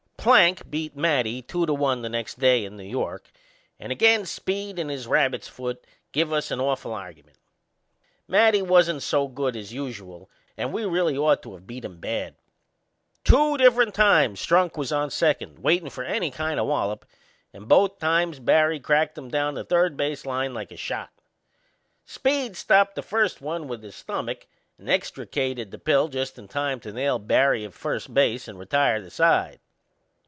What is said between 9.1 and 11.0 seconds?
good as usual and we